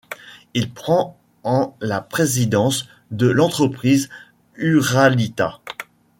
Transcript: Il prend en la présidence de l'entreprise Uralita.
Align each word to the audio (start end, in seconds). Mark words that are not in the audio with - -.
Il 0.55 0.71
prend 0.71 1.15
en 1.43 1.77
la 1.79 2.01
présidence 2.01 2.87
de 3.11 3.27
l'entreprise 3.27 4.09
Uralita. 4.55 5.61